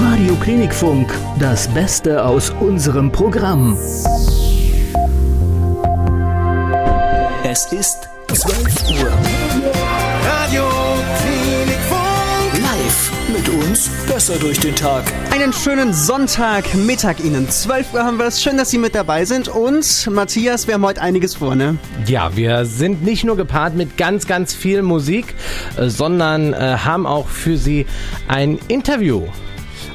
[0.00, 3.76] Radio Klinikfunk, das Beste aus unserem Programm.
[7.44, 9.10] Es ist 12 Uhr.
[10.24, 10.64] Radio
[11.20, 12.62] Klinikfunk.
[12.62, 15.04] Live mit uns besser durch den Tag.
[15.32, 17.48] Einen schönen Sonntagmittag Ihnen.
[17.48, 18.40] 12 Uhr haben wir es.
[18.40, 19.48] Schön, dass Sie mit dabei sind.
[19.48, 21.76] Und Matthias, wir haben heute einiges vor, ne?
[22.06, 25.34] Ja, wir sind nicht nur gepaart mit ganz, ganz viel Musik,
[25.76, 27.84] äh, sondern äh, haben auch für Sie
[28.28, 29.26] ein Interview.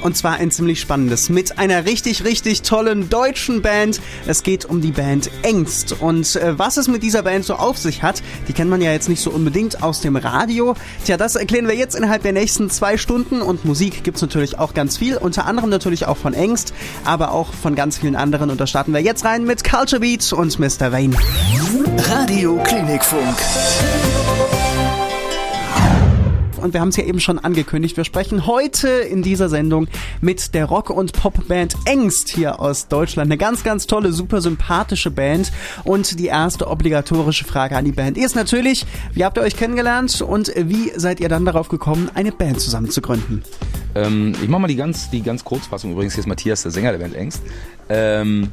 [0.04, 4.02] Und zwar ein ziemlich spannendes mit einer richtig, richtig tollen deutschen Band.
[4.28, 5.94] Es geht um die Band Ängst.
[5.94, 8.92] Und äh, was es mit dieser Band so auf sich hat, die kennt man ja
[8.92, 10.76] jetzt nicht so unbedingt aus dem Radio.
[11.06, 13.42] Tja, das erklären wir jetzt innerhalb der nächsten zwei Stunden.
[13.42, 15.16] Und Musik gibt's natürlich auch ganz viel.
[15.16, 16.74] Unter anderem natürlich auch von Ängst,
[17.06, 18.50] aber auch von ganz vielen anderen.
[18.50, 20.92] Und da starten wir jetzt rein mit Culture Beat und Mr.
[20.92, 21.16] Wayne.
[22.10, 23.38] Radio Klinikfunk.
[26.64, 27.98] Und wir haben es ja eben schon angekündigt.
[27.98, 29.88] Wir sprechen heute in dieser Sendung
[30.22, 33.28] mit der Rock- und Popband Ängst hier aus Deutschland.
[33.28, 35.52] Eine ganz, ganz tolle, super sympathische Band.
[35.84, 40.22] Und die erste obligatorische Frage an die Band ist natürlich, wie habt ihr euch kennengelernt
[40.22, 43.44] und wie seid ihr dann darauf gekommen, eine Band zusammen zu gründen?
[43.96, 45.92] Ähm, ich mache mal die ganz, die ganz Kurzfassung.
[45.92, 47.42] Übrigens, hier ist Matthias, der Sänger der Band Ängst.
[47.90, 48.50] Ähm,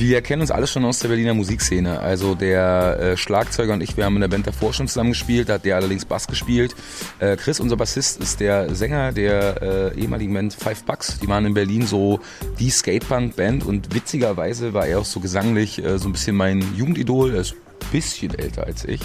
[0.00, 2.00] wir kennen uns alle schon aus der Berliner Musikszene.
[2.00, 5.50] Also der äh, Schlagzeuger und ich, wir haben in der Band davor schon zusammen gespielt,
[5.50, 6.74] da hat der allerdings Bass gespielt.
[7.18, 11.18] Äh, Chris, unser Bassist, ist der Sänger der äh, ehemaligen Band Five Bucks.
[11.20, 12.20] Die waren in Berlin so
[12.58, 17.34] die Skatepunk-Band und witzigerweise war er auch so gesanglich äh, so ein bisschen mein Jugendidol.
[17.34, 19.02] Er ist ein bisschen älter als ich.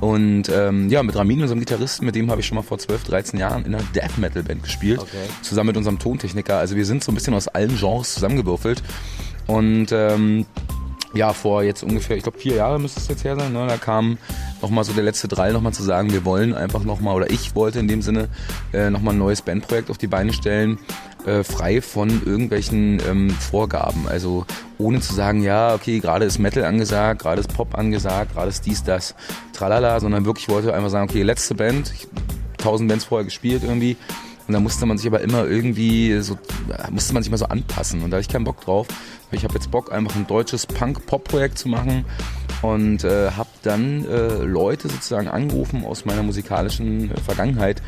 [0.00, 3.04] Und ähm, ja, mit Ramin, unserem Gitarristen, mit dem habe ich schon mal vor 12,
[3.04, 5.00] 13 Jahren in einer Death Metal Band gespielt.
[5.00, 5.16] Okay.
[5.42, 6.58] Zusammen mit unserem Tontechniker.
[6.58, 8.82] Also wir sind so ein bisschen aus allen Genres zusammengewürfelt.
[9.48, 10.46] Und ähm,
[11.14, 13.66] ja, vor jetzt ungefähr, ich glaube vier Jahre müsste es jetzt her sein, ne?
[13.66, 14.18] da kam
[14.60, 17.78] nochmal so der letzte Drall nochmal zu sagen, wir wollen einfach nochmal, oder ich wollte
[17.78, 18.28] in dem Sinne
[18.72, 20.78] äh, nochmal ein neues Bandprojekt auf die Beine stellen,
[21.24, 24.06] äh, frei von irgendwelchen ähm, Vorgaben.
[24.06, 24.44] Also
[24.76, 28.66] ohne zu sagen, ja, okay, gerade ist Metal angesagt, gerade ist Pop angesagt, gerade ist
[28.66, 29.14] dies, das,
[29.54, 32.06] tralala, sondern wirklich wollte einfach sagen, okay, letzte Band, ich,
[32.58, 33.96] tausend Bands vorher gespielt irgendwie,
[34.48, 36.38] und da musste man sich aber immer irgendwie so,
[36.90, 38.02] musste man sich mal so anpassen.
[38.02, 38.88] Und da hatte ich keinen Bock drauf.
[39.30, 42.06] Ich habe jetzt Bock, einfach ein deutsches Punk-Pop-Projekt zu machen
[42.62, 47.82] und äh, habe dann äh, Leute sozusagen angerufen aus meiner musikalischen äh, Vergangenheit,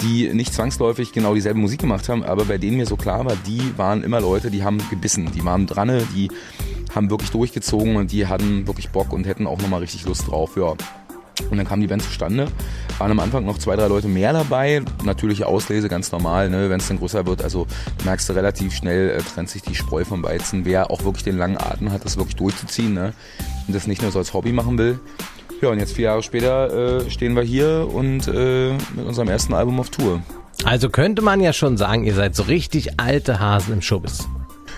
[0.00, 3.34] die nicht zwangsläufig genau dieselbe Musik gemacht haben, aber bei denen mir so klar war,
[3.48, 6.28] die waren immer Leute, die haben gebissen, die waren dran, die
[6.94, 10.56] haben wirklich durchgezogen und die hatten wirklich Bock und hätten auch nochmal richtig Lust drauf.
[10.56, 10.74] Ja.
[11.50, 12.46] Und dann kam die Band zustande.
[12.98, 14.82] Waren am Anfang noch zwei, drei Leute mehr dabei.
[15.04, 16.70] Natürliche Auslese, ganz normal, ne?
[16.70, 17.42] wenn es dann größer wird.
[17.42, 17.66] Also
[18.04, 20.64] merkst du relativ schnell, äh, trennt sich die Spreu vom Weizen.
[20.64, 23.12] Wer auch wirklich den langen Atem hat, das wirklich durchzuziehen ne?
[23.66, 24.98] und das nicht nur so als Hobby machen will.
[25.60, 29.54] Ja, und jetzt vier Jahre später äh, stehen wir hier und äh, mit unserem ersten
[29.54, 30.22] Album auf Tour.
[30.64, 34.28] Also könnte man ja schon sagen, ihr seid so richtig alte Hasen im Showbiz.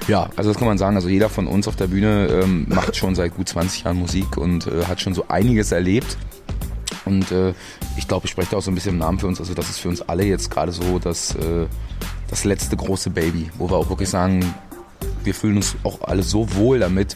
[0.09, 0.97] Ja, also das kann man sagen.
[0.97, 4.37] Also jeder von uns auf der Bühne ähm, macht schon seit gut 20 Jahren Musik
[4.37, 6.17] und äh, hat schon so einiges erlebt.
[7.05, 7.55] Und äh,
[7.97, 9.41] ich glaube, ich spreche da auch so ein bisschen im Namen für uns.
[9.41, 11.67] Also das ist für uns alle jetzt gerade so das, äh,
[12.29, 14.55] das letzte große Baby, wo wir auch wirklich sagen,
[15.25, 17.15] wir fühlen uns auch alle so wohl damit.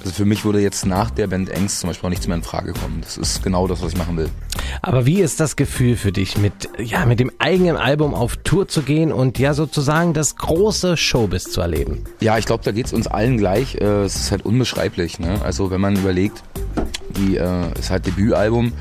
[0.00, 2.42] Also für mich würde jetzt nach der Band Ängst zum Beispiel auch nichts mehr in
[2.42, 3.00] Frage kommen.
[3.00, 4.28] Das ist genau das, was ich machen will.
[4.82, 8.68] Aber wie ist das Gefühl für dich, mit, ja, mit dem eigenen Album auf Tour
[8.68, 12.04] zu gehen und ja sozusagen das große Showbiz zu erleben?
[12.20, 13.76] Ja, ich glaube, da geht es uns allen gleich.
[13.76, 15.18] Äh, Es ist halt unbeschreiblich.
[15.20, 15.40] Ne?
[15.42, 16.42] Also wenn man überlegt,
[17.16, 18.72] die äh, ist halt Debütalbum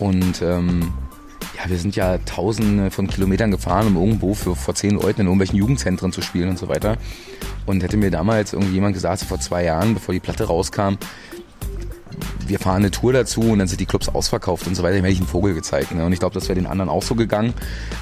[0.00, 0.92] und ähm,
[1.56, 5.26] ja, wir sind ja tausende von Kilometern gefahren, um irgendwo für, vor zehn Leuten in
[5.26, 6.96] irgendwelchen Jugendzentren zu spielen und so weiter.
[7.66, 10.94] Und hätte mir damals irgendwie jemand gesagt, vor zwei Jahren, bevor die Platte rauskam,
[12.46, 15.04] wir fahren eine Tour dazu und dann sind die Clubs ausverkauft und so weiter, dann
[15.04, 15.94] hätte ich einen Vogel gezeigt.
[15.94, 16.04] Ne?
[16.04, 17.52] Und ich glaube, das wäre den anderen auch so gegangen.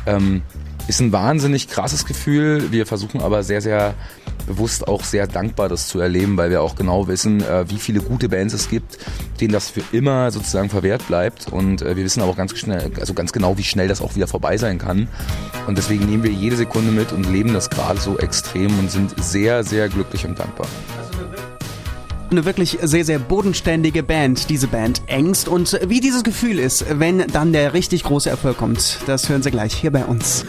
[0.06, 0.42] Ähm,
[0.88, 2.72] ist ein wahnsinnig krasses Gefühl.
[2.72, 3.94] Wir versuchen aber sehr, sehr
[4.46, 8.00] bewusst auch sehr dankbar, das zu erleben, weil wir auch genau wissen, äh, wie viele
[8.00, 8.98] gute Bands es gibt,
[9.40, 11.52] denen das für immer sozusagen verwehrt bleibt.
[11.52, 14.16] Und äh, wir wissen aber auch ganz schnell, also ganz genau, wie schnell das auch
[14.16, 15.08] wieder vorbei sein kann.
[15.66, 19.14] Und deswegen nehmen wir jede Sekunde mit und leben das gerade so extrem und sind
[19.22, 20.66] sehr, sehr glücklich und dankbar.
[22.30, 25.48] Eine wirklich sehr, sehr bodenständige Band, diese Band Ängst.
[25.48, 29.50] Und wie dieses Gefühl ist, wenn dann der richtig große Erfolg kommt, das hören Sie
[29.50, 30.44] gleich hier bei uns.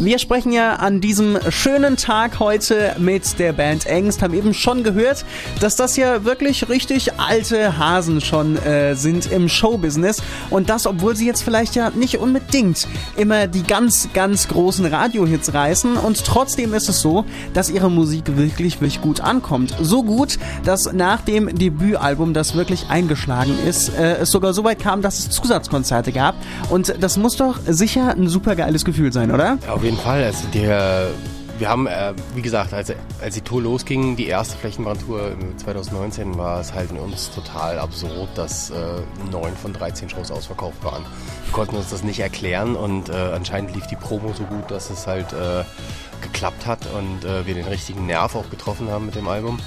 [0.00, 4.84] Wir sprechen ja an diesem schönen Tag heute mit der Band Ängst, haben eben schon
[4.84, 5.24] gehört,
[5.58, 11.16] dass das ja wirklich richtig alte Hasen schon äh, sind im Showbusiness und das, obwohl
[11.16, 12.86] sie jetzt vielleicht ja nicht unbedingt
[13.16, 18.36] immer die ganz, ganz großen Radiohits reißen und trotzdem ist es so, dass ihre Musik
[18.36, 19.74] wirklich, wirklich gut ankommt.
[19.82, 24.78] So gut, dass nach dem Debütalbum, das wirklich eingeschlagen ist, äh, es sogar so weit
[24.78, 26.36] kam, dass es Zusatzkonzerte gab
[26.70, 29.58] und das muss doch sicher ein super geiles Gefühl sein, oder?
[29.66, 30.22] Ja, jeden Fall.
[30.22, 31.08] Also der,
[31.56, 32.92] wir haben, äh, wie gesagt, als,
[33.22, 38.28] als die Tour losging, die erste Flächenbrandtour 2019, war es halt in uns total absurd,
[38.34, 38.74] dass äh,
[39.32, 41.02] neun von 13 Shows ausverkauft waren.
[41.46, 44.90] Wir konnten uns das nicht erklären und äh, anscheinend lief die Promo so gut, dass
[44.90, 45.64] es halt äh,
[46.20, 49.58] geklappt hat und äh, wir den richtigen Nerv auch getroffen haben mit dem Album.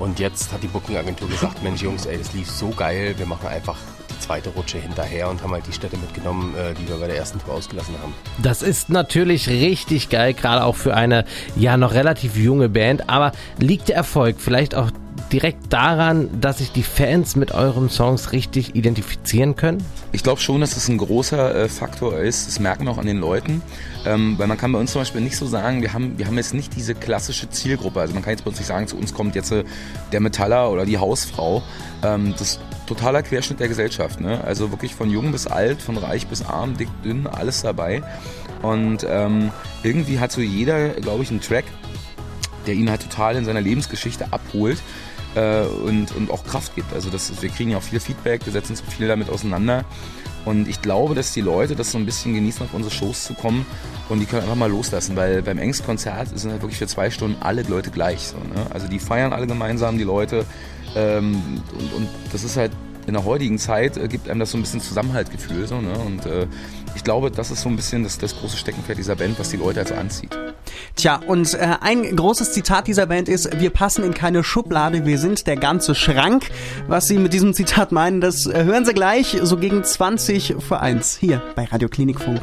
[0.00, 3.46] Und jetzt hat die Booking-Agentur gesagt, Mensch Jungs, ey, das lief so geil, wir machen
[3.46, 3.76] einfach
[4.18, 7.40] zweite Rutsche hinterher und haben halt die Städte mitgenommen, äh, die wir bei der ersten
[7.40, 8.14] Tour ausgelassen haben.
[8.42, 11.24] Das ist natürlich richtig geil, gerade auch für eine
[11.56, 13.08] ja noch relativ junge Band.
[13.08, 14.90] Aber liegt der Erfolg vielleicht auch
[15.32, 19.84] direkt daran, dass sich die Fans mit euren Songs richtig identifizieren können?
[20.12, 22.46] Ich glaube schon, dass das ein großer äh, Faktor ist.
[22.48, 23.62] Das merken wir auch an den Leuten.
[24.06, 26.36] Ähm, weil man kann bei uns zum Beispiel nicht so sagen, wir haben, wir haben
[26.36, 28.00] jetzt nicht diese klassische Zielgruppe.
[28.00, 29.64] Also man kann jetzt bei uns nicht sagen, zu uns kommt jetzt äh,
[30.12, 31.62] der Metaller oder die Hausfrau.
[32.02, 34.20] Ähm, das ist totaler Querschnitt der Gesellschaft.
[34.20, 34.42] Ne?
[34.44, 38.02] Also wirklich von jung bis alt, von reich bis arm, dick, dünn, alles dabei.
[38.62, 39.50] Und ähm,
[39.82, 41.64] irgendwie hat so jeder, glaube ich, einen Track,
[42.66, 44.78] der ihn halt total in seiner Lebensgeschichte abholt
[45.34, 46.92] äh, und, und auch Kraft gibt.
[46.92, 49.84] Also das wir kriegen ja auch viel Feedback, wir setzen uns viel damit auseinander.
[50.44, 53.34] Und ich glaube, dass die Leute das so ein bisschen genießen, auf unsere Shows zu
[53.34, 53.66] kommen
[54.08, 57.36] und die können einfach mal loslassen, weil beim Ängstkonzert sind halt wirklich für zwei Stunden
[57.42, 58.28] alle Leute gleich.
[58.28, 58.66] So, ne?
[58.70, 60.46] Also die feiern alle gemeinsam, die Leute.
[60.96, 62.72] Ähm, und, und das ist halt
[63.08, 65.66] in der heutigen Zeit äh, gibt einem das so ein bisschen Zusammenhaltgefühl.
[65.66, 65.98] So, ne?
[65.98, 66.46] Und äh,
[66.94, 69.56] ich glaube, das ist so ein bisschen das, das große Steckenpferd dieser Band, was die
[69.56, 70.36] Leute also anzieht.
[70.94, 75.18] Tja, und äh, ein großes Zitat dieser Band ist, wir passen in keine Schublade, wir
[75.18, 76.50] sind der ganze Schrank.
[76.86, 80.80] Was sie mit diesem Zitat meinen, das äh, hören sie gleich, so gegen 20 vor
[80.80, 82.42] 1, hier bei Radio Klinikfunk.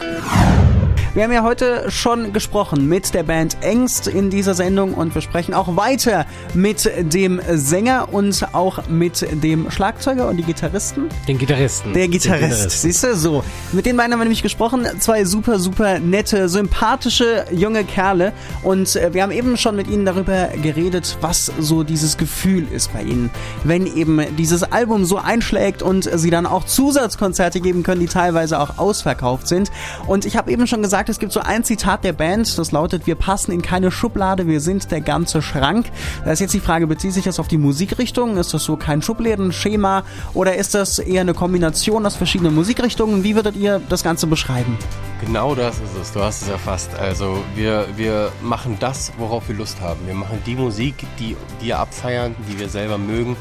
[1.15, 5.21] Wir haben ja heute schon gesprochen mit der Band Engst in dieser Sendung und wir
[5.21, 11.07] sprechen auch weiter mit dem Sänger und auch mit dem Schlagzeuger und die Gitarristen.
[11.25, 11.93] Den Gitarristen.
[11.93, 13.45] Der Gitarrist, siehst du, so.
[13.71, 14.85] Mit denen beiden haben wir nämlich gesprochen.
[14.99, 18.33] Zwei super, super nette, sympathische junge Kerle.
[18.61, 22.91] Und äh, wir haben eben schon mit ihnen darüber geredet, was so dieses Gefühl ist
[22.91, 23.29] bei ihnen.
[23.63, 28.59] Wenn eben dieses Album so einschlägt und sie dann auch Zusatzkonzerte geben können, die teilweise
[28.59, 29.71] auch ausverkauft sind.
[30.07, 33.07] Und ich habe eben schon gesagt, es gibt so ein Zitat der Band, das lautet,
[33.07, 35.91] wir passen in keine Schublade, wir sind der ganze Schrank.
[36.23, 38.37] Da ist jetzt die Frage, bezieht sich das auf die Musikrichtung?
[38.37, 40.03] Ist das so kein Schubladenschema
[40.33, 43.23] oder ist das eher eine Kombination aus verschiedenen Musikrichtungen?
[43.23, 44.77] Wie würdet ihr das Ganze beschreiben?
[45.21, 46.93] Genau das ist es, du hast es erfasst.
[46.99, 49.99] Also wir, wir machen das, worauf wir Lust haben.
[50.05, 53.35] Wir machen die Musik, die wir abfeiern, die wir selber mögen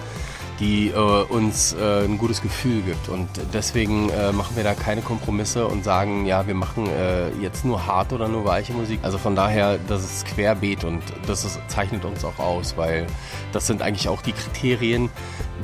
[0.61, 3.09] die äh, uns äh, ein gutes Gefühl gibt.
[3.09, 7.65] Und deswegen äh, machen wir da keine Kompromisse und sagen, ja, wir machen äh, jetzt
[7.65, 9.01] nur hart oder nur weiche Musik.
[9.03, 13.06] Also von daher, das ist querbeet und das ist, zeichnet uns auch aus, weil
[13.53, 15.11] das sind eigentlich auch die Kriterien,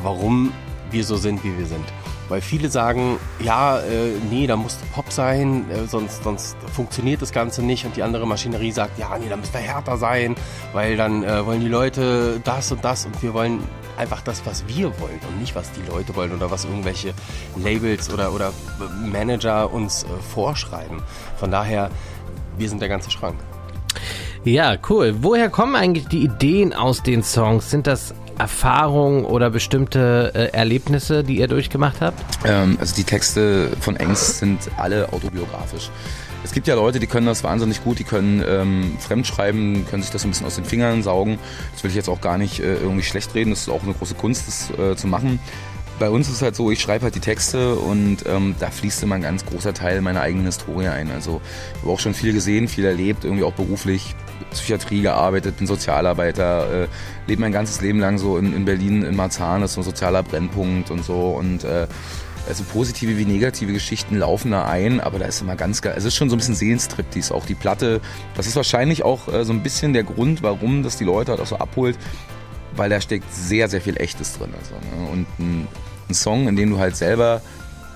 [0.02, 0.52] warum
[0.90, 1.84] wir so sind, wie wir sind.
[2.28, 7.32] Weil viele sagen, ja, äh, nee, da muss Pop sein, äh, sonst, sonst funktioniert das
[7.32, 7.84] Ganze nicht.
[7.84, 10.36] Und die andere Maschinerie sagt, ja, nee, da müsste härter sein,
[10.72, 13.64] weil dann äh, wollen die Leute das und das und wir wollen
[14.00, 17.12] einfach das, was wir wollen und nicht, was die Leute wollen oder was irgendwelche
[17.56, 18.52] Labels oder, oder
[19.00, 21.02] Manager uns äh, vorschreiben.
[21.36, 21.90] Von daher,
[22.58, 23.36] wir sind der ganze Schrank.
[24.44, 25.16] Ja, cool.
[25.20, 27.70] Woher kommen eigentlich die Ideen aus den Songs?
[27.70, 32.18] Sind das Erfahrungen oder bestimmte äh, Erlebnisse, die ihr durchgemacht habt?
[32.46, 35.90] Ähm, also die Texte von Engst sind alle autobiografisch.
[36.42, 40.10] Es gibt ja Leute, die können das wahnsinnig gut, die können ähm, fremdschreiben, können sich
[40.10, 41.38] das ein bisschen aus den Fingern saugen.
[41.72, 43.92] Das will ich jetzt auch gar nicht äh, irgendwie schlecht reden, das ist auch eine
[43.92, 45.38] große Kunst, das äh, zu machen.
[45.98, 49.02] Bei uns ist es halt so, ich schreibe halt die Texte und ähm, da fließt
[49.02, 51.10] immer ein ganz großer Teil meiner eigenen Historie ein.
[51.10, 51.42] Also
[51.74, 54.14] ich habe auch schon viel gesehen, viel erlebt, irgendwie auch beruflich,
[54.50, 56.88] Psychiatrie gearbeitet, bin Sozialarbeiter, äh,
[57.26, 59.84] lebe mein ganzes Leben lang so in, in Berlin, in Marzahn, das ist so ein
[59.84, 61.86] sozialer Brennpunkt und so und äh,
[62.48, 65.94] also positive wie negative Geschichten laufen da ein, aber da ist immer ganz geil.
[65.96, 67.34] Es ist schon so ein bisschen Seelenstriptease.
[67.34, 68.00] Auch die Platte,
[68.34, 71.40] das ist wahrscheinlich auch äh, so ein bisschen der Grund, warum das die Leute halt
[71.40, 71.98] auch so abholt,
[72.74, 74.50] weil da steckt sehr, sehr viel Echtes drin.
[74.58, 75.10] Also, ne?
[75.10, 75.68] Und ein,
[76.08, 77.42] ein, Song, in dem du halt selber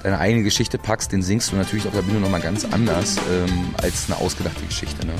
[0.03, 3.75] deine eigene Geschichte packst, den singst du natürlich auf der Bühne nochmal ganz anders ähm,
[3.83, 5.07] als eine ausgedachte Geschichte.
[5.07, 5.15] Ne?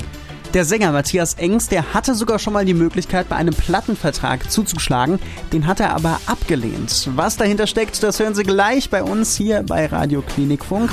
[0.55, 5.19] Der Sänger Matthias Engs, der hatte sogar schon mal die Möglichkeit, bei einem Plattenvertrag zuzuschlagen.
[5.51, 7.09] Den hat er aber abgelehnt.
[7.13, 10.91] Was dahinter steckt, das hören Sie gleich bei uns hier bei Radio Klinikfunk.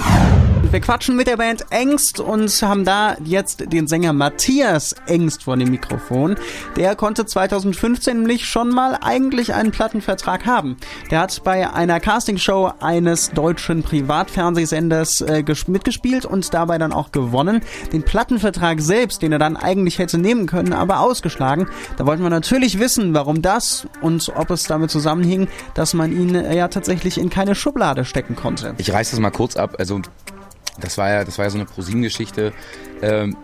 [0.73, 5.55] Wir quatschen mit der Band Engst und haben da jetzt den Sänger Matthias Engst vor
[5.59, 6.37] dem Mikrofon.
[6.76, 10.79] Der konnte 2015 nämlich schon mal eigentlich einen Plattenvertrag haben.
[11.11, 17.61] Der hat bei einer Castingshow eines deutschen Privatfernsehsenders äh, mitgespielt und dabei dann auch gewonnen.
[17.93, 21.67] Den Plattenvertrag selbst, den er dann eigentlich hätte nehmen können, aber ausgeschlagen.
[21.99, 26.35] Da wollten wir natürlich wissen, warum das und ob es damit zusammenhing, dass man ihn
[26.35, 28.75] äh, ja tatsächlich in keine Schublade stecken konnte.
[28.79, 29.76] Ich reiß das mal kurz ab.
[29.79, 30.00] Also
[30.79, 32.52] das war ja, das war ja so eine ProSieben-Geschichte.
[33.02, 33.37] Ähm,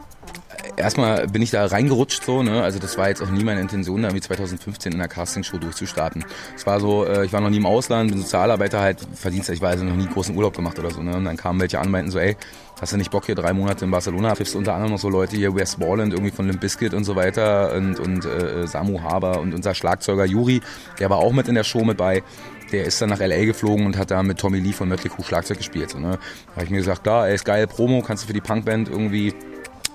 [0.76, 2.62] erstmal bin ich da reingerutscht so, ne?
[2.62, 6.24] Also das war jetzt auch nie meine Intention, da wie 2015 in der Castingshow durchzustarten.
[6.56, 9.60] Es war so, äh, ich war noch nie im Ausland, bin Sozialarbeiter halt, verdienst, ich
[9.60, 11.16] war also noch nie großen Urlaub gemacht oder so, ne?
[11.16, 12.36] Und dann kamen welche an, meinten so, ey,
[12.80, 14.34] hast du nicht Bock hier drei Monate in Barcelona?
[14.34, 17.16] Triffst unter anderem noch so Leute hier, Wes Borland, irgendwie von Limp Bizkit und so
[17.16, 20.60] weiter und, und äh, Samu Haber und unser Schlagzeuger Juri,
[20.98, 22.22] der war auch mit in der Show mit bei.
[22.72, 23.44] Der ist dann nach L.A.
[23.44, 25.90] geflogen und hat da mit Tommy Lee von Mötley Crüe Schlagzeug gespielt.
[25.90, 26.18] So, ne?
[26.46, 28.88] Da habe ich mir gesagt, klar, ey, ist geil, Promo, kannst du für die Punkband
[28.88, 29.34] irgendwie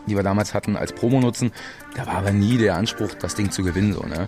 [0.07, 1.51] die wir damals hatten, als Promo nutzen.
[1.95, 3.93] Da war aber nie der Anspruch, das Ding zu gewinnen.
[3.93, 4.27] So, ne?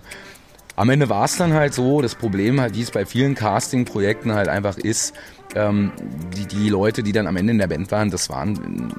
[0.74, 4.34] Am Ende war es dann halt so, das Problem halt, wie es bei vielen Casting-Projekten
[4.34, 5.14] halt einfach ist,
[5.54, 5.92] ähm,
[6.36, 8.92] die, die Leute, die dann am Ende in der Band waren, das waren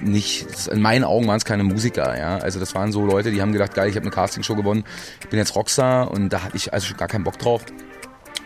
[0.00, 2.36] nicht, in meinen Augen waren es keine Musiker, ja.
[2.38, 4.84] Also das waren so Leute, die haben gedacht, geil, ich habe eine Castingshow gewonnen,
[5.20, 7.64] ich bin jetzt Rockstar und da hatte ich also gar keinen Bock drauf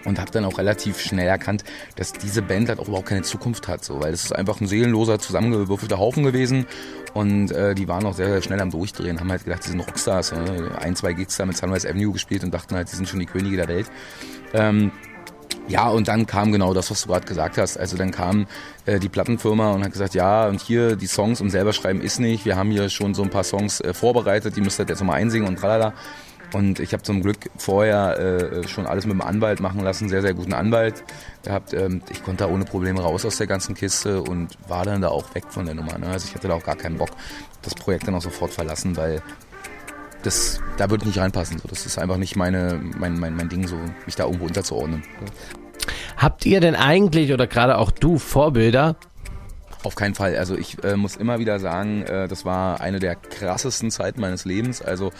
[0.04, 1.64] und habe dann auch relativ schnell erkannt,
[1.96, 4.66] dass diese Band halt auch überhaupt keine Zukunft hat, so, weil es ist einfach ein
[4.66, 6.66] seelenloser, zusammengewürfelter Haufen gewesen
[7.14, 9.80] und äh, die waren auch sehr, sehr schnell am Durchdrehen, haben halt gedacht, die sind
[9.80, 10.70] Rockstars, ne?
[10.80, 13.26] ein, zwei Gigs da mit Sunrise Avenue gespielt und dachten halt, die sind schon die
[13.26, 13.90] Könige der Welt.
[14.52, 14.92] Ähm,
[15.68, 17.76] ja, und dann kam genau das, was du gerade gesagt hast.
[17.76, 18.46] Also dann kam
[18.86, 22.18] äh, die Plattenfirma und hat gesagt, ja, und hier die Songs und selber schreiben ist
[22.18, 22.44] nicht.
[22.44, 25.20] Wir haben hier schon so ein paar Songs äh, vorbereitet, die müsst ihr jetzt nochmal
[25.20, 25.94] einsingen und tralala.
[26.52, 30.22] Und ich habe zum Glück vorher äh, schon alles mit dem Anwalt machen lassen, sehr,
[30.22, 31.04] sehr guten Anwalt
[31.44, 31.72] gehabt.
[31.72, 35.08] Ähm, ich konnte da ohne Probleme raus aus der ganzen Kiste und war dann da
[35.08, 35.98] auch weg von der Nummer.
[35.98, 36.08] Ne?
[36.08, 37.10] Also ich hatte da auch gar keinen Bock,
[37.62, 39.22] das Projekt dann auch sofort verlassen, weil
[40.22, 41.58] das, da würde ich nicht reinpassen.
[41.58, 41.68] So.
[41.68, 43.76] Das ist einfach nicht meine, mein, mein, mein Ding, so
[44.06, 45.02] mich da irgendwo unterzuordnen.
[46.16, 48.96] Habt ihr denn eigentlich oder gerade auch du Vorbilder?
[49.82, 50.36] Auf keinen Fall.
[50.36, 54.44] Also ich äh, muss immer wieder sagen, äh, das war eine der krassesten Zeiten meines
[54.44, 54.82] Lebens.
[54.82, 55.10] Also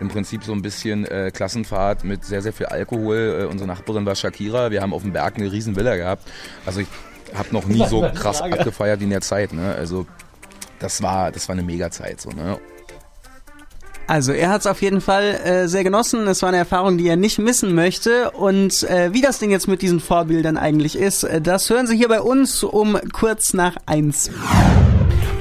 [0.00, 3.42] im Prinzip so ein bisschen äh, Klassenfahrt mit sehr, sehr viel Alkohol.
[3.42, 4.70] Äh, unsere Nachbarin war Shakira.
[4.70, 6.26] Wir haben auf dem Berg eine riesen Villa gehabt.
[6.66, 6.88] Also ich
[7.34, 9.52] habe noch nie so krass abgefeiert wie in der Zeit.
[9.52, 9.74] Ne?
[9.74, 10.06] Also
[10.78, 12.20] das war, das war eine Mega-Zeit.
[12.20, 12.58] So, ne?
[14.06, 16.26] Also er hat es auf jeden Fall äh, sehr genossen.
[16.26, 18.32] Es war eine Erfahrung, die er nicht missen möchte.
[18.32, 21.96] Und äh, wie das Ding jetzt mit diesen Vorbildern eigentlich ist, äh, das hören Sie
[21.96, 24.30] hier bei uns um kurz nach eins.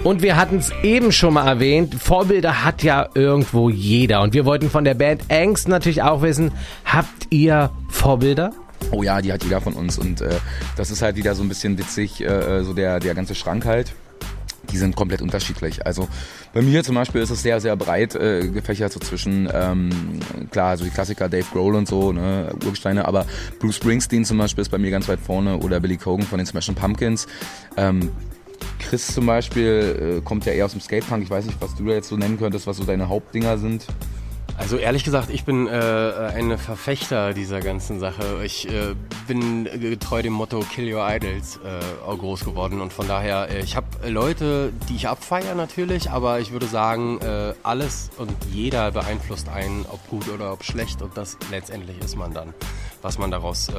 [0.03, 4.21] Und wir hatten es eben schon mal erwähnt, Vorbilder hat ja irgendwo jeder.
[4.21, 6.51] Und wir wollten von der Band Angst natürlich auch wissen,
[6.85, 8.53] habt ihr Vorbilder?
[8.91, 9.97] Oh ja, die hat jeder von uns.
[9.97, 10.29] Und äh,
[10.77, 13.93] das ist halt wieder so ein bisschen witzig, äh, so der, der ganze Schrank halt
[14.71, 15.85] die sind komplett unterschiedlich.
[15.85, 16.07] Also
[16.53, 20.19] bei mir zum Beispiel ist es sehr, sehr breit äh, gefächert, so zwischen, ähm,
[20.51, 23.25] klar, so die Klassiker Dave Grohl und so, ne, Urgesteine, aber
[23.59, 26.45] Bruce Springsteen zum Beispiel ist bei mir ganz weit vorne oder Billy Cogan von den
[26.45, 27.27] Smashing Pumpkins.
[27.77, 28.11] Ähm,
[28.79, 31.23] Chris zum Beispiel äh, kommt ja eher aus dem Skatepunk.
[31.23, 33.85] Ich weiß nicht, was du da jetzt so nennen könntest, was so deine Hauptdinger sind.
[34.59, 38.43] Also ehrlich gesagt, ich bin äh, ein Verfechter dieser ganzen Sache.
[38.43, 38.93] Ich äh,
[39.25, 43.77] bin getreu dem Motto Kill Your Idols äh, groß geworden und von daher, äh, ich
[43.77, 49.47] habe Leute, die ich abfeiere natürlich, aber ich würde sagen, äh, alles und jeder beeinflusst
[49.47, 52.53] einen, ob gut oder ob schlecht und das letztendlich ist man dann,
[53.01, 53.71] was man daraus, äh,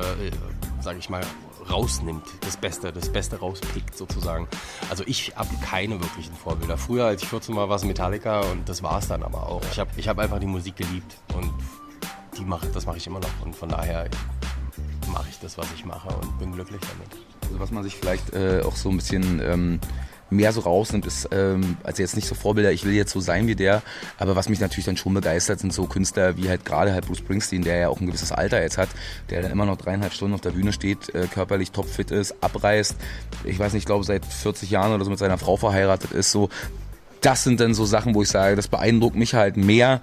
[0.81, 1.21] sage ich mal,
[1.69, 4.49] rausnimmt, das Beste, das Beste rauspickt sozusagen.
[4.89, 6.79] Also ich habe keine wirklichen Vorbilder.
[6.79, 9.63] Früher, als ich 14 war, war es Metallica und das war es dann aber auch.
[9.73, 11.53] Ich habe ich hab einfach die Musik geliebt und
[12.39, 14.09] die mach, das mache ich immer noch und von daher
[15.13, 17.27] mache ich das, was ich mache und bin glücklich damit.
[17.43, 19.81] Also was man sich vielleicht äh, auch so ein bisschen ähm,
[20.31, 23.47] mehr so rausnimmt, ist, ähm, also jetzt nicht so Vorbilder, ich will jetzt so sein
[23.47, 23.83] wie der,
[24.19, 27.19] aber was mich natürlich dann schon begeistert, sind so Künstler wie halt gerade halt Bruce
[27.19, 28.89] Springsteen, der ja auch ein gewisses Alter jetzt hat,
[29.29, 32.97] der dann immer noch dreieinhalb Stunden auf der Bühne steht, äh, körperlich topfit ist, abreißt,
[33.45, 36.31] ich weiß nicht, ich glaube seit 40 Jahren oder so mit seiner Frau verheiratet ist,
[36.31, 36.49] so,
[37.21, 40.01] das sind dann so Sachen, wo ich sage, das beeindruckt mich halt mehr,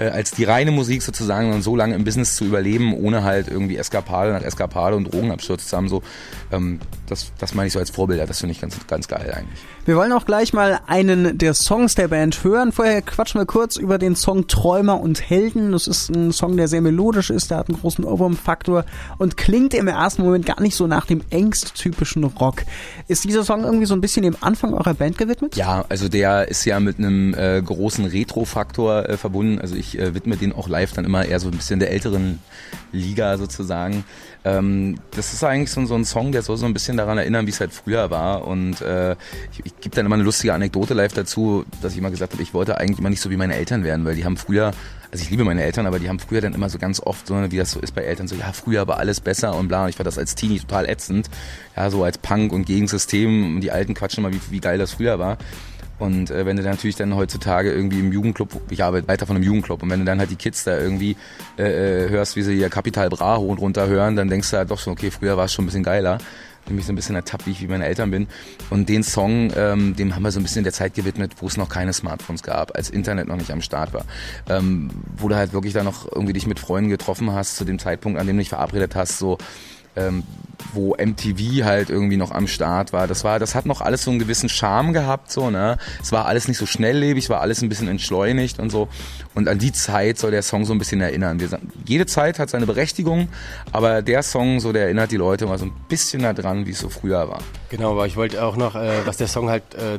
[0.00, 3.48] äh, als die reine Musik sozusagen und so lange im Business zu überleben, ohne halt
[3.48, 5.88] irgendwie Eskapade nach Eskapade und Drogenabsturz zu haben.
[5.88, 6.02] So,
[6.50, 8.26] ähm, das, das meine ich so als Vorbilder.
[8.26, 9.60] Das finde ich ganz, ganz geil eigentlich.
[9.84, 12.70] Wir wollen auch gleich mal einen der Songs der Band hören.
[12.70, 15.72] Vorher quatschen wir kurz über den Song Träumer und Helden.
[15.72, 18.84] Das ist ein Song, der sehr melodisch ist, der hat einen großen Ohrwurm-Faktor
[19.18, 22.62] und klingt im ersten Moment gar nicht so nach dem Ängst-typischen Rock.
[23.08, 25.56] Ist dieser Song irgendwie so ein bisschen dem Anfang eurer Band gewidmet?
[25.56, 29.60] Ja, also der ist ja mit einem äh, großen Retro-Faktor äh, verbunden.
[29.60, 32.40] Also ich äh, widme den auch live dann immer eher so ein bisschen der älteren
[32.92, 34.04] Liga sozusagen.
[34.42, 37.46] Ähm, das ist eigentlich so, so, ein Song, der soll so ein bisschen daran erinnern,
[37.46, 38.46] wie es halt früher war.
[38.46, 39.12] Und äh,
[39.52, 42.42] ich, ich gebe dann immer eine lustige Anekdote live dazu, dass ich immer gesagt habe,
[42.42, 44.72] ich wollte eigentlich immer nicht so wie meine Eltern werden, weil die haben früher,
[45.12, 47.34] also ich liebe meine Eltern, aber die haben früher dann immer so ganz oft, so,
[47.50, 49.84] wie das so ist bei Eltern, so, ja, früher war alles besser und bla.
[49.84, 51.28] Und ich fand das als Teenie total ätzend.
[51.76, 53.56] Ja, so als Punk und Gegensystem.
[53.56, 55.36] Und die Alten quatschen immer, wie, wie geil das früher war.
[56.00, 59.36] Und äh, wenn du dann natürlich dann heutzutage irgendwie im Jugendclub, ich arbeite weiter von
[59.36, 61.16] einem Jugendclub, und wenn du dann halt die Kids da irgendwie
[61.58, 64.56] äh, äh hörst, wie sie hier Kapital Bra hoch und runter hören, dann denkst du
[64.56, 66.18] halt doch so, okay, früher war es schon ein bisschen geiler.
[66.66, 68.28] nämlich so ein bisschen ertappt, wie ich wie meine Eltern bin.
[68.70, 71.56] Und den Song, ähm, dem haben wir so ein bisschen der Zeit gewidmet, wo es
[71.56, 74.04] noch keine Smartphones gab, als Internet noch nicht am Start war.
[74.48, 77.78] Ähm, wo du halt wirklich dann noch irgendwie dich mit Freunden getroffen hast, zu dem
[77.78, 79.38] Zeitpunkt, an dem du dich verabredet hast, so
[80.08, 80.24] ähm,
[80.74, 83.06] wo MTV halt irgendwie noch am Start war.
[83.06, 85.78] Das war, das hat noch alles so einen gewissen Charme gehabt, so, ne?
[86.00, 88.88] Es war alles nicht so schnelllebig, war alles ein bisschen entschleunigt und so.
[89.34, 91.40] Und an die Zeit soll der Song so ein bisschen erinnern.
[91.40, 91.48] Wir,
[91.86, 93.28] jede Zeit hat seine Berechtigung,
[93.72, 96.78] aber der Song, so, der erinnert die Leute mal so ein bisschen daran, wie es
[96.78, 97.40] so früher war.
[97.70, 99.98] Genau, aber ich wollte auch noch, äh, was der Song halt äh,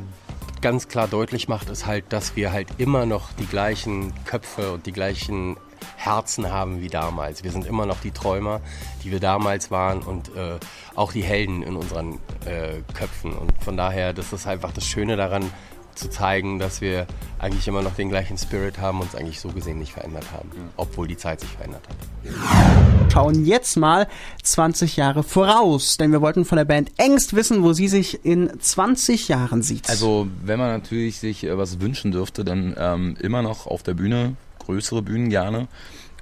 [0.60, 4.86] ganz klar deutlich macht, ist halt, dass wir halt immer noch die gleichen Köpfe und
[4.86, 5.56] die gleichen
[5.96, 7.44] Herzen haben wie damals.
[7.44, 8.60] Wir sind immer noch die Träumer,
[9.04, 10.58] die wir damals waren und äh,
[10.94, 13.32] auch die Helden in unseren äh, Köpfen.
[13.32, 15.50] Und von daher, das ist einfach das Schöne daran,
[15.94, 17.06] zu zeigen, dass wir
[17.38, 20.50] eigentlich immer noch den gleichen Spirit haben und uns eigentlich so gesehen nicht verändert haben,
[20.76, 23.12] obwohl die Zeit sich verändert hat.
[23.12, 24.08] Schauen jetzt mal
[24.42, 28.50] 20 Jahre voraus, denn wir wollten von der Band Engst wissen, wo sie sich in
[28.58, 29.88] 20 Jahren sieht.
[29.90, 33.94] Also, wenn man natürlich sich äh, was wünschen dürfte, dann ähm, immer noch auf der
[33.94, 35.68] Bühne, größere Bühnen gerne.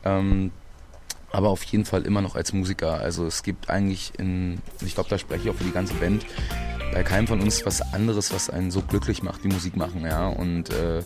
[0.05, 0.51] Ähm,
[1.33, 2.95] aber auf jeden Fall immer noch als Musiker.
[2.95, 6.27] Also es gibt eigentlich in, ich glaube, da spreche ich auch für die ganze Band,
[6.93, 10.27] bei keinem von uns was anderes, was einen so glücklich macht wie Musik machen, ja.
[10.27, 11.03] Und äh,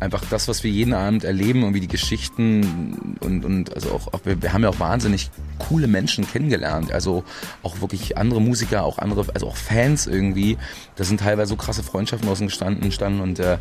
[0.00, 4.12] einfach das, was wir jeden Abend erleben und wie die Geschichten und, und also auch,
[4.12, 6.92] auch wir, haben ja auch wahnsinnig coole Menschen kennengelernt.
[6.92, 7.22] Also
[7.62, 10.58] auch wirklich andere Musiker, auch andere, also auch Fans irgendwie.
[10.96, 13.58] Da sind teilweise so krasse Freundschaften aus entstanden, entstanden und äh,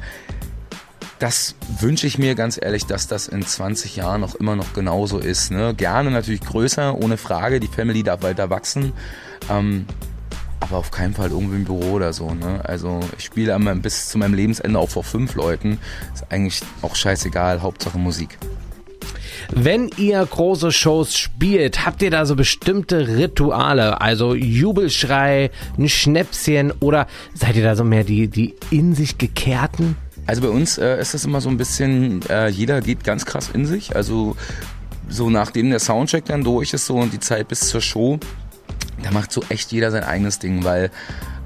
[1.21, 5.19] das wünsche ich mir ganz ehrlich, dass das in 20 Jahren auch immer noch genauso
[5.19, 5.51] ist.
[5.51, 5.75] Ne?
[5.75, 7.59] Gerne natürlich größer, ohne Frage.
[7.59, 8.91] Die Family darf weiter wachsen.
[9.47, 9.85] Ähm,
[10.59, 12.33] aber auf keinen Fall irgendwie im Büro oder so.
[12.33, 12.61] Ne?
[12.63, 15.77] Also ich spiele einmal bis zu meinem Lebensende auch vor fünf Leuten.
[16.11, 18.39] Ist eigentlich auch scheißegal, Hauptsache Musik.
[19.53, 24.01] Wenn ihr große Shows spielt, habt ihr da so bestimmte Rituale?
[24.01, 29.97] Also Jubelschrei, ein Schnäpschen oder seid ihr da so mehr die, die in sich gekehrten?
[30.31, 33.49] Also bei uns äh, ist das immer so ein bisschen, äh, jeder geht ganz krass
[33.53, 33.97] in sich.
[33.97, 34.37] Also
[35.09, 38.17] so nachdem der Soundcheck dann durch ist so und die Zeit bis zur Show,
[39.03, 40.89] da macht so echt jeder sein eigenes Ding, weil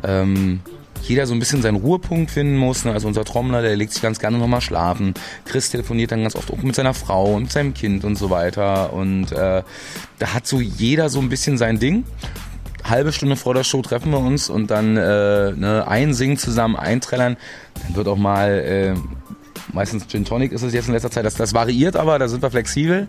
[0.03, 0.59] ähm,
[1.01, 2.85] jeder so ein bisschen seinen Ruhepunkt finden muss.
[2.85, 2.91] Ne?
[2.91, 5.15] Also unser Trommler, der legt sich ganz gerne nochmal schlafen.
[5.45, 8.93] Chris telefoniert dann ganz oft auch mit seiner Frau und seinem Kind und so weiter.
[8.93, 9.63] Und äh,
[10.19, 12.03] da hat so jeder so ein bisschen sein Ding.
[12.89, 17.37] Halbe Stunde vor der Show treffen wir uns und dann äh, ne, einsingen zusammen, einträllern.
[17.83, 18.93] Dann wird auch mal, äh,
[19.73, 22.41] meistens Gin Tonic ist es jetzt in letzter Zeit, das, das variiert aber, da sind
[22.41, 23.07] wir flexibel.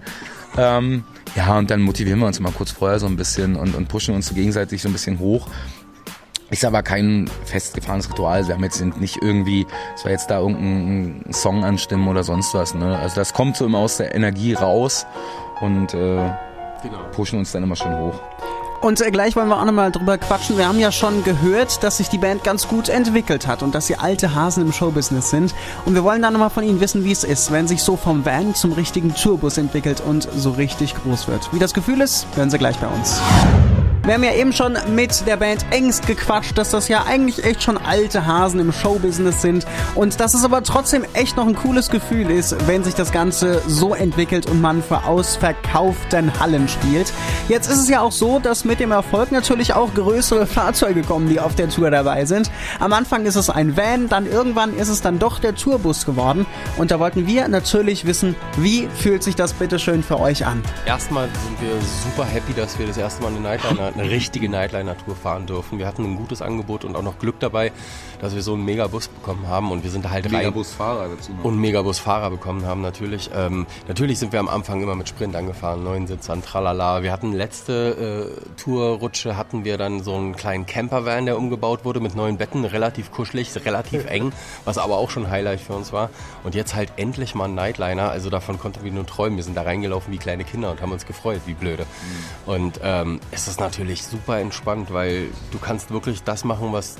[0.57, 3.89] Ähm, ja, und dann motivieren wir uns immer kurz vorher so ein bisschen und, und
[3.89, 5.49] pushen uns so gegenseitig so ein bisschen hoch.
[6.49, 8.47] Ist aber kein festgefahrenes Ritual.
[8.47, 12.75] Wir haben jetzt nicht irgendwie, es war jetzt da irgendein Song anstimmen oder sonst was.
[12.75, 12.97] Ne?
[12.97, 15.07] Also das kommt so immer aus der Energie raus
[15.61, 16.31] und äh,
[16.83, 16.99] Genau.
[17.13, 18.15] pushen uns dann immer schon hoch.
[18.87, 20.57] Und äh, gleich wollen wir auch nochmal drüber quatschen.
[20.59, 23.89] Wir haben ja schon gehört, dass sich die Band ganz gut entwickelt hat und dass
[23.89, 25.57] sie alte Hasen im Showbusiness sind.
[25.85, 28.25] Und wir wollen dann nochmal von Ihnen wissen, wie es ist, wenn sich so vom
[28.25, 31.53] Van zum richtigen Tourbus entwickelt und so richtig groß wird.
[31.53, 33.21] Wie das Gefühl ist, hören Sie gleich bei uns.
[34.07, 37.65] Wir haben ja eben schon mit der Band Engst gequatscht, dass das ja eigentlich echt
[37.65, 39.67] schon alte Hasen im Showbusiness sind
[39.97, 43.61] und dass es aber trotzdem echt noch ein cooles Gefühl ist, wenn sich das Ganze
[43.67, 47.13] so entwickelt und man vor ausverkauften Hallen spielt.
[47.49, 51.29] Jetzt ist es ja auch so, dass mit dem Erfolg natürlich auch größere Fahrzeuge kommen,
[51.29, 52.49] die auf der Tour dabei sind.
[52.79, 56.47] Am Anfang ist es ein Van, dann irgendwann ist es dann doch der Tourbus geworden
[56.77, 60.63] und da wollten wir natürlich wissen, wie fühlt sich das bitteschön für euch an?
[60.87, 65.17] Erstmal sind wir super happy, dass wir das erste Mal eine Nightliner, eine richtige Nightliner-Tour
[65.17, 65.79] fahren dürfen.
[65.79, 67.73] Wir hatten ein gutes Angebot und auch noch Glück dabei,
[68.21, 71.33] dass wir so einen Megabus bekommen haben und wir sind da halt rein Megabusfahrer dazu
[71.33, 71.45] noch.
[71.45, 73.31] und Megabus-Fahrer bekommen haben natürlich.
[73.35, 77.03] Ähm, natürlich sind wir am Anfang immer mit Sprint angefahren, neun Sitzern, tralala.
[77.03, 82.01] Wir hatten letzte äh, Tourrutsche hatten wir dann so einen kleinen Campervan, der umgebaut wurde
[82.01, 84.33] mit neuen Betten, relativ kuschelig, relativ eng,
[84.65, 86.11] was aber auch schon Highlight für uns war.
[86.45, 89.37] Und jetzt halt endlich mal ein Nightliner, also davon konnten wir nur träumen.
[89.37, 91.87] Wir sind da reingelaufen wie kleine Kinder und haben uns gefreut, wie blöde.
[92.45, 96.97] Und ähm, es ist natürlich super entspannt, weil du kannst wirklich das machen, was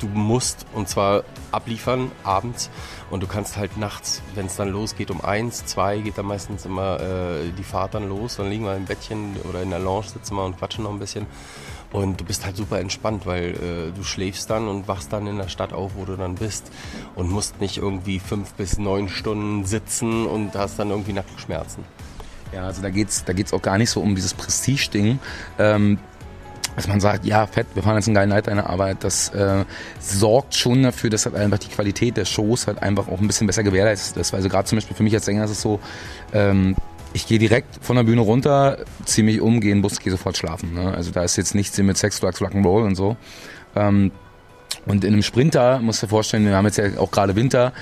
[0.00, 2.70] du musst und zwar abliefern abends
[3.10, 6.64] und du kannst halt nachts, wenn es dann losgeht um eins, zwei geht dann meistens
[6.66, 10.06] immer äh, die Fahrt dann los, dann liegen wir im Bettchen oder in der Lounge
[10.06, 11.26] sitzen wir und quatschen noch ein bisschen
[11.90, 15.38] und du bist halt super entspannt, weil äh, du schläfst dann und wachst dann in
[15.38, 16.70] der Stadt auf, wo du dann bist
[17.14, 21.84] und musst nicht irgendwie fünf bis neun Stunden sitzen und hast dann irgendwie Nackenschmerzen.
[22.52, 25.18] Ja, also da geht's, da geht's auch gar nicht so um dieses Prestige-Ding.
[25.58, 25.98] Ähm,
[26.78, 29.64] dass man sagt, ja, fett, wir fahren jetzt einen geilen Nightliner, aber das äh,
[30.00, 33.48] sorgt schon dafür, dass halt einfach die Qualität der Shows halt einfach auch ein bisschen
[33.48, 34.32] besser gewährleistet ist.
[34.32, 35.80] Also gerade zum Beispiel für mich als Sänger ist es so,
[36.32, 36.76] ähm,
[37.12, 40.12] ich gehe direkt von der Bühne runter, ziehe mich um, gehe in den Bus, gehe
[40.12, 40.74] sofort schlafen.
[40.74, 40.94] Ne?
[40.94, 43.16] Also da ist jetzt nichts mit Sex, Drugs, Rock'n'Roll und so.
[43.74, 44.12] Ähm,
[44.86, 47.72] und in einem Sprinter, musst du dir vorstellen, wir haben jetzt ja auch gerade Winter,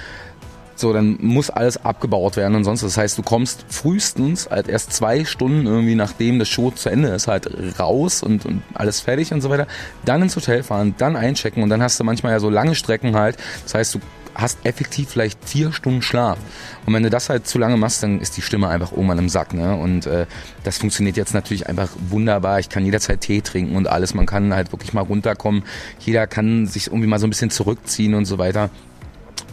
[0.76, 2.82] so, dann muss alles abgebaut werden und sonst.
[2.82, 7.08] Das heißt, du kommst frühestens halt erst zwei Stunden irgendwie nachdem das Show zu Ende
[7.08, 9.66] ist, halt raus und, und alles fertig und so weiter.
[10.04, 13.16] Dann ins Hotel fahren, dann einchecken und dann hast du manchmal ja so lange Strecken
[13.16, 13.36] halt.
[13.64, 14.00] Das heißt, du
[14.36, 16.38] hast effektiv vielleicht vier Stunden Schlaf.
[16.84, 19.28] Und wenn du das halt zu lange machst, dann ist die Stimme einfach irgendwann im
[19.28, 19.54] Sack.
[19.54, 19.74] Ne?
[19.74, 20.26] Und äh,
[20.62, 22.60] das funktioniert jetzt natürlich einfach wunderbar.
[22.60, 24.14] Ich kann jederzeit Tee trinken und alles.
[24.14, 25.64] Man kann halt wirklich mal runterkommen.
[26.00, 28.70] Jeder kann sich irgendwie mal so ein bisschen zurückziehen und so weiter.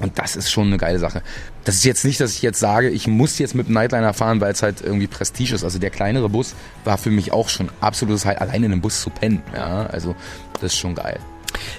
[0.04, 1.24] Und das ist schon eine geile Sache.
[1.64, 4.42] Das ist jetzt nicht, dass ich jetzt sage, ich muss jetzt mit dem Nightliner fahren,
[4.42, 5.64] weil es halt irgendwie Prestige ist.
[5.64, 9.00] Also der kleinere Bus war für mich auch schon absolutes Halt, alleine in einem Bus
[9.00, 9.42] zu pennen.
[9.56, 10.14] Ja, also
[10.56, 11.20] das ist schon geil.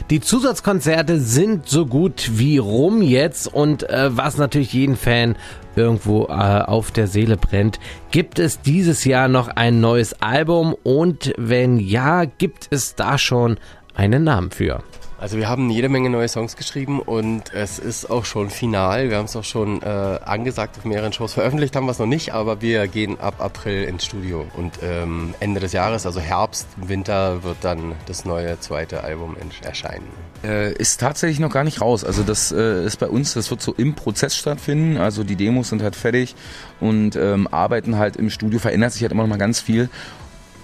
[0.08, 5.36] Die Zusatzkonzerte sind so gut wie rum jetzt und äh, was natürlich jeden Fan
[5.76, 7.78] irgendwo äh, auf der Seele brennt.
[8.10, 13.58] Gibt es dieses Jahr noch ein neues Album und wenn ja, gibt es da schon
[13.94, 14.82] einen Namen für?
[15.24, 19.08] Also wir haben jede Menge neue Songs geschrieben und es ist auch schon final.
[19.08, 21.32] Wir haben es auch schon äh, angesagt auf mehreren Shows.
[21.32, 24.44] Veröffentlicht haben wir es noch nicht, aber wir gehen ab April ins Studio.
[24.54, 30.08] Und ähm, Ende des Jahres, also Herbst, Winter, wird dann das neue zweite Album erscheinen.
[30.44, 32.04] Äh, ist tatsächlich noch gar nicht raus.
[32.04, 34.98] Also das äh, ist bei uns, das wird so im Prozess stattfinden.
[34.98, 36.34] Also die Demos sind halt fertig
[36.80, 39.88] und ähm, arbeiten halt im Studio, verändert sich halt immer noch mal ganz viel.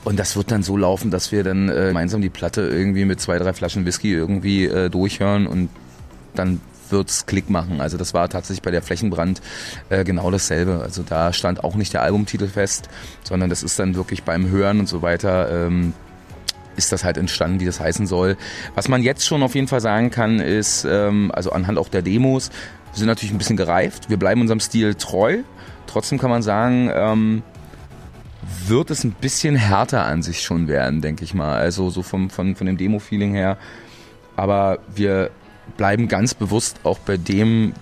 [0.05, 3.21] Und das wird dann so laufen, dass wir dann äh, gemeinsam die Platte irgendwie mit
[3.21, 5.69] zwei, drei Flaschen Whisky irgendwie äh, durchhören und
[6.35, 6.61] dann
[6.91, 7.81] wird's Klick machen.
[7.81, 9.41] Also das war tatsächlich bei der Flächenbrand
[9.91, 10.81] äh, genau dasselbe.
[10.83, 12.89] Also da stand auch nicht der Albumtitel fest,
[13.23, 15.93] sondern das ist dann wirklich beim Hören und so weiter ähm,
[16.77, 18.37] ist das halt entstanden, wie das heißen soll.
[18.75, 22.03] Was man jetzt schon auf jeden Fall sagen kann, ist, ähm, also anhand auch der
[22.03, 22.51] Demos,
[22.93, 25.39] wir sind natürlich ein bisschen gereift, wir bleiben unserem Stil treu.
[25.87, 27.43] Trotzdem kann man sagen, ähm,
[28.67, 31.59] wird es ein bisschen härter an sich schon werden, denke ich mal.
[31.59, 33.57] Also so vom, von, von dem Demo-Feeling her.
[34.37, 35.31] Aber wir
[35.77, 37.75] bleiben ganz bewusst auch bei dem,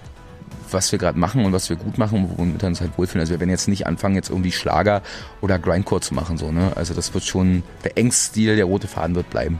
[0.71, 3.21] was wir gerade machen und was wir gut machen, womit wir uns halt wohlfühlen.
[3.21, 5.03] Also wir werden jetzt nicht anfangen, jetzt irgendwie Schlager
[5.41, 6.37] oder Grindcore zu machen.
[6.37, 6.73] So, ne?
[6.77, 9.59] Also das wird schon, der Engststil, der rote Faden wird bleiben.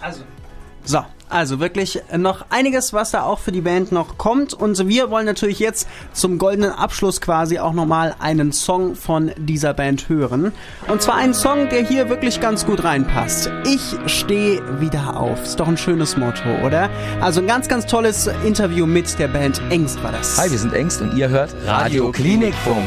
[0.00, 0.22] Also.
[0.86, 4.54] So, also wirklich noch einiges, was da auch für die Band noch kommt.
[4.54, 9.74] Und wir wollen natürlich jetzt zum goldenen Abschluss quasi auch nochmal einen Song von dieser
[9.74, 10.52] Band hören.
[10.86, 13.50] Und zwar einen Song, der hier wirklich ganz gut reinpasst.
[13.64, 15.42] Ich stehe wieder auf.
[15.42, 16.88] Ist doch ein schönes Motto, oder?
[17.20, 20.38] Also ein ganz, ganz tolles Interview mit der Band Engst war das.
[20.38, 22.86] Hi, wir sind Engst und ihr hört Radio Klinikfunk.